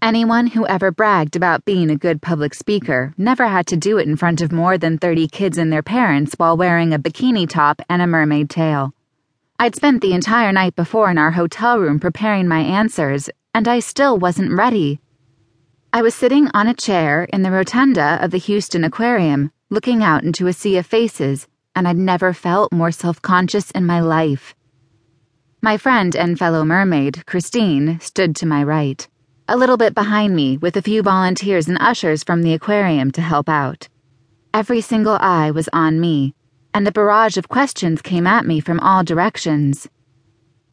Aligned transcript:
Anyone 0.00 0.46
who 0.46 0.64
ever 0.64 0.92
bragged 0.92 1.34
about 1.34 1.64
being 1.64 1.90
a 1.90 1.96
good 1.96 2.22
public 2.22 2.54
speaker 2.54 3.12
never 3.18 3.48
had 3.48 3.66
to 3.66 3.76
do 3.76 3.98
it 3.98 4.06
in 4.06 4.14
front 4.14 4.40
of 4.40 4.52
more 4.52 4.78
than 4.78 4.96
30 4.96 5.26
kids 5.26 5.58
and 5.58 5.72
their 5.72 5.82
parents 5.82 6.34
while 6.36 6.56
wearing 6.56 6.94
a 6.94 7.00
bikini 7.00 7.48
top 7.48 7.82
and 7.88 8.00
a 8.00 8.06
mermaid 8.06 8.48
tail. 8.48 8.94
I'd 9.58 9.74
spent 9.74 10.00
the 10.00 10.12
entire 10.12 10.52
night 10.52 10.76
before 10.76 11.10
in 11.10 11.18
our 11.18 11.32
hotel 11.32 11.80
room 11.80 11.98
preparing 11.98 12.46
my 12.46 12.60
answers, 12.60 13.28
and 13.52 13.66
I 13.66 13.80
still 13.80 14.16
wasn't 14.16 14.52
ready. 14.56 15.00
I 15.92 16.02
was 16.02 16.14
sitting 16.14 16.48
on 16.54 16.68
a 16.68 16.74
chair 16.74 17.24
in 17.24 17.42
the 17.42 17.50
rotunda 17.50 18.18
of 18.22 18.30
the 18.30 18.38
Houston 18.38 18.84
Aquarium, 18.84 19.50
looking 19.68 20.04
out 20.04 20.22
into 20.22 20.46
a 20.46 20.52
sea 20.52 20.76
of 20.76 20.86
faces, 20.86 21.48
and 21.74 21.88
I'd 21.88 21.96
never 21.96 22.32
felt 22.32 22.72
more 22.72 22.92
self 22.92 23.20
conscious 23.20 23.72
in 23.72 23.84
my 23.84 23.98
life. 23.98 24.54
My 25.60 25.76
friend 25.76 26.14
and 26.14 26.38
fellow 26.38 26.64
mermaid, 26.64 27.26
Christine, 27.26 27.98
stood 27.98 28.36
to 28.36 28.46
my 28.46 28.62
right 28.62 29.08
a 29.48 29.56
little 29.56 29.78
bit 29.78 29.94
behind 29.94 30.36
me 30.36 30.58
with 30.58 30.76
a 30.76 30.82
few 30.82 31.02
volunteers 31.02 31.68
and 31.68 31.78
ushers 31.80 32.22
from 32.22 32.42
the 32.42 32.52
aquarium 32.52 33.10
to 33.10 33.22
help 33.22 33.48
out. 33.48 33.88
Every 34.52 34.82
single 34.82 35.16
eye 35.18 35.50
was 35.50 35.70
on 35.72 35.98
me, 35.98 36.34
and 36.74 36.86
a 36.86 36.92
barrage 36.92 37.38
of 37.38 37.48
questions 37.48 38.02
came 38.02 38.26
at 38.26 38.44
me 38.44 38.60
from 38.60 38.78
all 38.80 39.02
directions. 39.02 39.88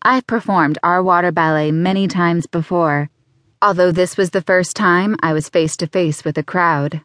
I've 0.02 0.27
performed 0.27 0.77
our 0.84 1.02
water 1.02 1.32
ballet 1.32 1.72
many 1.72 2.09
times 2.09 2.48
before, 2.48 3.09
although 3.62 3.94
this 3.94 4.18
was 4.18 4.32
the 4.32 4.41
first 4.41 4.76
time 4.76 5.16
I 5.23 5.32
was 5.32 5.48
face 5.48 5.77
to 5.77 5.88
face 5.88 6.26
with 6.26 6.38
a 6.38 6.44
crowd. 6.44 7.02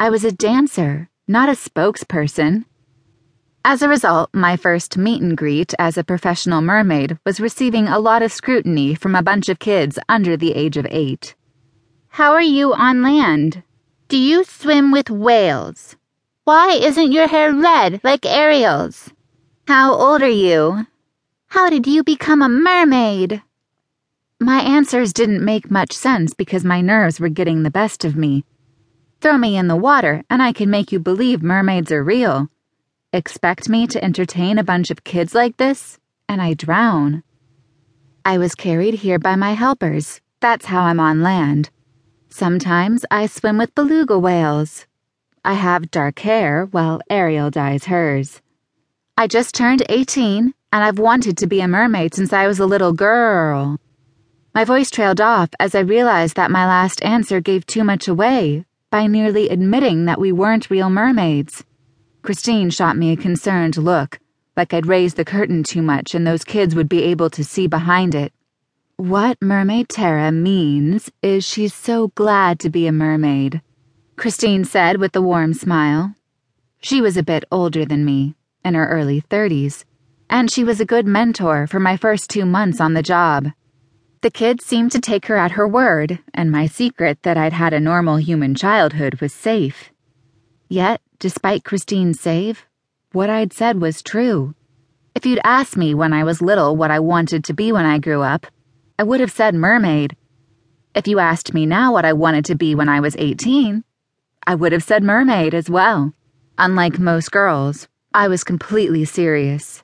I 0.00 0.10
was 0.10 0.24
a 0.24 0.32
dancer, 0.32 1.08
not 1.28 1.48
a 1.48 1.52
spokesperson. 1.52 2.64
As 3.62 3.82
a 3.82 3.88
result, 3.90 4.30
my 4.32 4.56
first 4.56 4.96
meet 4.96 5.20
and 5.20 5.36
greet 5.36 5.74
as 5.78 5.98
a 5.98 6.04
professional 6.04 6.62
mermaid 6.62 7.18
was 7.26 7.40
receiving 7.40 7.88
a 7.88 7.98
lot 7.98 8.22
of 8.22 8.32
scrutiny 8.32 8.94
from 8.94 9.14
a 9.14 9.22
bunch 9.22 9.50
of 9.50 9.58
kids 9.58 9.98
under 10.08 10.34
the 10.34 10.52
age 10.52 10.78
of 10.78 10.86
eight. 10.90 11.34
How 12.08 12.32
are 12.32 12.40
you 12.40 12.72
on 12.72 13.02
land? 13.02 13.62
Do 14.08 14.16
you 14.16 14.44
swim 14.44 14.90
with 14.90 15.10
whales? 15.10 15.96
Why 16.44 16.70
isn't 16.70 17.12
your 17.12 17.28
hair 17.28 17.52
red 17.52 18.00
like 18.02 18.24
Ariel's? 18.24 19.10
How 19.68 19.92
old 19.92 20.22
are 20.22 20.28
you? 20.28 20.86
How 21.48 21.68
did 21.68 21.86
you 21.86 22.02
become 22.02 22.40
a 22.40 22.48
mermaid? 22.48 23.42
My 24.40 24.62
answers 24.62 25.12
didn't 25.12 25.44
make 25.44 25.70
much 25.70 25.92
sense 25.92 26.32
because 26.32 26.64
my 26.64 26.80
nerves 26.80 27.20
were 27.20 27.28
getting 27.28 27.62
the 27.62 27.70
best 27.70 28.06
of 28.06 28.16
me. 28.16 28.46
Throw 29.20 29.36
me 29.36 29.58
in 29.58 29.68
the 29.68 29.76
water 29.76 30.24
and 30.30 30.42
I 30.42 30.54
can 30.54 30.70
make 30.70 30.92
you 30.92 30.98
believe 30.98 31.42
mermaids 31.42 31.92
are 31.92 32.02
real. 32.02 32.48
Expect 33.12 33.68
me 33.68 33.88
to 33.88 34.04
entertain 34.04 34.56
a 34.56 34.62
bunch 34.62 34.92
of 34.92 35.02
kids 35.02 35.34
like 35.34 35.56
this, 35.56 35.98
and 36.28 36.40
I 36.40 36.54
drown. 36.54 37.24
I 38.24 38.38
was 38.38 38.54
carried 38.54 38.94
here 38.94 39.18
by 39.18 39.34
my 39.34 39.54
helpers. 39.54 40.20
That's 40.38 40.66
how 40.66 40.82
I'm 40.82 41.00
on 41.00 41.20
land. 41.20 41.70
Sometimes 42.28 43.04
I 43.10 43.26
swim 43.26 43.58
with 43.58 43.74
beluga 43.74 44.16
whales. 44.16 44.86
I 45.44 45.54
have 45.54 45.90
dark 45.90 46.20
hair 46.20 46.66
while 46.66 47.00
Ariel 47.10 47.50
dyes 47.50 47.86
hers. 47.86 48.40
I 49.18 49.26
just 49.26 49.56
turned 49.56 49.82
18 49.88 50.54
and 50.72 50.84
I've 50.84 51.00
wanted 51.00 51.36
to 51.38 51.48
be 51.48 51.60
a 51.60 51.66
mermaid 51.66 52.14
since 52.14 52.32
I 52.32 52.46
was 52.46 52.60
a 52.60 52.66
little 52.66 52.92
girl. 52.92 53.76
My 54.54 54.64
voice 54.64 54.88
trailed 54.88 55.20
off 55.20 55.48
as 55.58 55.74
I 55.74 55.80
realized 55.80 56.36
that 56.36 56.52
my 56.52 56.64
last 56.64 57.02
answer 57.02 57.40
gave 57.40 57.66
too 57.66 57.82
much 57.82 58.06
away 58.06 58.66
by 58.88 59.08
nearly 59.08 59.48
admitting 59.48 60.04
that 60.04 60.20
we 60.20 60.30
weren't 60.30 60.70
real 60.70 60.90
mermaids. 60.90 61.64
Christine 62.22 62.70
shot 62.70 62.96
me 62.96 63.12
a 63.12 63.16
concerned 63.16 63.76
look, 63.76 64.20
like 64.56 64.74
I'd 64.74 64.86
raised 64.86 65.16
the 65.16 65.24
curtain 65.24 65.62
too 65.62 65.80
much 65.80 66.14
and 66.14 66.26
those 66.26 66.44
kids 66.44 66.74
would 66.74 66.88
be 66.88 67.02
able 67.04 67.30
to 67.30 67.42
see 67.42 67.66
behind 67.66 68.14
it. 68.14 68.32
What 68.96 69.40
Mermaid 69.40 69.88
Tara 69.88 70.30
means 70.30 71.10
is 71.22 71.44
she's 71.44 71.72
so 71.72 72.08
glad 72.08 72.60
to 72.60 72.68
be 72.68 72.86
a 72.86 72.92
mermaid, 72.92 73.62
Christine 74.16 74.66
said 74.66 74.98
with 74.98 75.16
a 75.16 75.22
warm 75.22 75.54
smile. 75.54 76.14
She 76.82 77.00
was 77.00 77.16
a 77.16 77.22
bit 77.22 77.44
older 77.50 77.86
than 77.86 78.04
me, 78.04 78.34
in 78.62 78.74
her 78.74 78.86
early 78.86 79.22
30s, 79.22 79.84
and 80.28 80.50
she 80.50 80.62
was 80.62 80.78
a 80.78 80.84
good 80.84 81.06
mentor 81.06 81.66
for 81.66 81.80
my 81.80 81.96
first 81.96 82.28
two 82.28 82.44
months 82.44 82.82
on 82.82 82.92
the 82.92 83.02
job. 83.02 83.48
The 84.20 84.30
kids 84.30 84.66
seemed 84.66 84.92
to 84.92 85.00
take 85.00 85.24
her 85.26 85.38
at 85.38 85.52
her 85.52 85.66
word, 85.66 86.18
and 86.34 86.52
my 86.52 86.66
secret 86.66 87.22
that 87.22 87.38
I'd 87.38 87.54
had 87.54 87.72
a 87.72 87.80
normal 87.80 88.16
human 88.16 88.54
childhood 88.54 89.22
was 89.22 89.32
safe. 89.32 89.90
Yet, 90.70 91.00
despite 91.18 91.64
Christine's 91.64 92.20
save, 92.20 92.64
what 93.10 93.28
I'd 93.28 93.52
said 93.52 93.80
was 93.80 94.02
true. 94.02 94.54
If 95.16 95.26
you'd 95.26 95.40
asked 95.42 95.76
me 95.76 95.94
when 95.94 96.12
I 96.12 96.22
was 96.22 96.40
little 96.40 96.76
what 96.76 96.92
I 96.92 97.00
wanted 97.00 97.42
to 97.42 97.52
be 97.52 97.72
when 97.72 97.84
I 97.84 97.98
grew 97.98 98.22
up, 98.22 98.46
I 98.96 99.02
would 99.02 99.18
have 99.18 99.32
said 99.32 99.56
mermaid. 99.56 100.16
If 100.94 101.08
you 101.08 101.18
asked 101.18 101.52
me 101.52 101.66
now 101.66 101.92
what 101.92 102.04
I 102.04 102.12
wanted 102.12 102.44
to 102.44 102.54
be 102.54 102.76
when 102.76 102.88
I 102.88 103.00
was 103.00 103.16
18, 103.18 103.82
I 104.46 104.54
would 104.54 104.70
have 104.70 104.84
said 104.84 105.02
mermaid 105.02 105.54
as 105.54 105.68
well. 105.68 106.14
Unlike 106.56 107.00
most 107.00 107.32
girls, 107.32 107.88
I 108.14 108.28
was 108.28 108.44
completely 108.44 109.04
serious. 109.04 109.82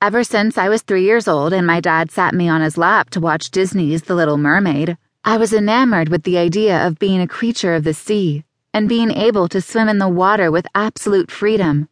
Ever 0.00 0.22
since 0.22 0.56
I 0.56 0.68
was 0.68 0.82
three 0.82 1.02
years 1.02 1.26
old 1.26 1.52
and 1.52 1.66
my 1.66 1.80
dad 1.80 2.12
sat 2.12 2.34
me 2.34 2.48
on 2.48 2.60
his 2.60 2.78
lap 2.78 3.10
to 3.10 3.20
watch 3.20 3.50
Disney's 3.50 4.02
The 4.02 4.14
Little 4.14 4.38
Mermaid, 4.38 4.96
I 5.24 5.38
was 5.38 5.52
enamored 5.52 6.08
with 6.08 6.22
the 6.22 6.38
idea 6.38 6.86
of 6.86 7.00
being 7.00 7.20
a 7.20 7.26
creature 7.26 7.74
of 7.74 7.82
the 7.82 7.94
sea 7.94 8.44
and 8.74 8.88
being 8.88 9.12
able 9.12 9.48
to 9.48 9.60
swim 9.60 9.88
in 9.88 9.98
the 9.98 10.08
water 10.08 10.50
with 10.50 10.66
absolute 10.74 11.30
freedom. 11.30 11.88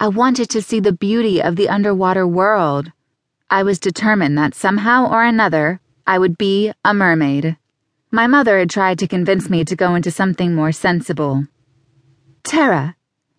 I 0.00 0.08
wanted 0.08 0.50
to 0.50 0.60
see 0.60 0.80
the 0.80 0.92
beauty 0.92 1.40
of 1.40 1.54
the 1.54 1.68
underwater 1.68 2.26
world. 2.26 2.90
I 3.48 3.62
was 3.62 3.78
determined 3.78 4.36
that 4.36 4.54
somehow 4.54 5.08
or 5.10 5.22
another 5.22 5.80
I 6.06 6.18
would 6.18 6.36
be 6.36 6.72
a 6.84 6.92
mermaid. 6.92 7.56
My 8.10 8.26
mother 8.26 8.58
had 8.58 8.68
tried 8.68 8.98
to 8.98 9.08
convince 9.08 9.48
me 9.48 9.64
to 9.64 9.76
go 9.76 9.94
into 9.94 10.10
something 10.10 10.54
more 10.54 10.72
sensible. 10.72 11.46
Tara, 12.42 12.96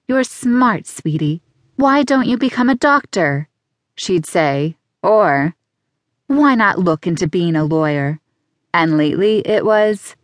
you're 0.08 0.24
smart, 0.24 0.88
sweetie. 0.88 1.42
Why 1.76 2.04
don't 2.04 2.28
you 2.28 2.38
become 2.38 2.70
a 2.70 2.76
doctor? 2.76 3.50
She'd 3.98 4.26
say, 4.26 4.78
or, 5.04 5.54
why 6.28 6.56
not 6.56 6.80
look 6.80 7.06
into 7.06 7.28
being 7.28 7.56
a 7.56 7.66
lawyer? 7.66 8.20
And 8.74 8.98
lately 8.98 9.40
it 9.46 9.66
was, 9.66 10.16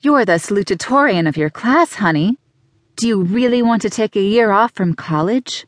you're 0.00 0.24
the 0.24 0.38
salutatorian 0.38 1.28
of 1.28 1.36
your 1.36 1.50
class, 1.50 1.94
honey. 1.94 2.38
Do 2.96 3.08
you 3.08 3.22
really 3.22 3.62
want 3.62 3.82
to 3.82 3.90
take 3.90 4.14
a 4.14 4.20
year 4.20 4.52
off 4.52 4.72
from 4.72 4.94
college? 4.94 5.66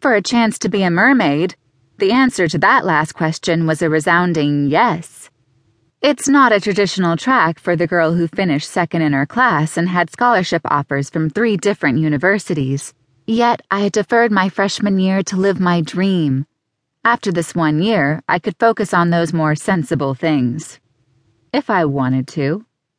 For 0.00 0.14
a 0.14 0.22
chance 0.22 0.58
to 0.58 0.68
be 0.68 0.82
a 0.82 0.90
mermaid, 0.90 1.56
the 1.98 2.12
answer 2.12 2.46
to 2.48 2.58
that 2.58 2.84
last 2.84 3.12
question 3.12 3.66
was 3.66 3.80
a 3.80 3.88
resounding 3.88 4.66
yes. 4.66 5.30
It's 6.02 6.28
not 6.28 6.52
a 6.52 6.60
traditional 6.60 7.16
track 7.16 7.58
for 7.58 7.74
the 7.74 7.86
girl 7.86 8.12
who 8.12 8.28
finished 8.28 8.68
second 8.68 9.02
in 9.02 9.14
her 9.14 9.24
class 9.24 9.78
and 9.78 9.88
had 9.88 10.10
scholarship 10.10 10.62
offers 10.64 11.08
from 11.08 11.30
three 11.30 11.56
different 11.56 12.00
universities. 12.00 12.92
Yet 13.26 13.62
I 13.70 13.80
had 13.80 13.92
deferred 13.92 14.32
my 14.32 14.50
freshman 14.50 14.98
year 14.98 15.22
to 15.22 15.36
live 15.36 15.60
my 15.60 15.80
dream. 15.80 16.44
After 17.04 17.32
this 17.32 17.54
one 17.54 17.80
year, 17.80 18.22
I 18.28 18.38
could 18.38 18.58
focus 18.58 18.92
on 18.92 19.10
those 19.10 19.32
more 19.32 19.54
sensible 19.54 20.14
things. 20.14 20.80
If 21.52 21.70
I 21.70 21.84
wanted 21.86 22.28
to. 22.28 22.66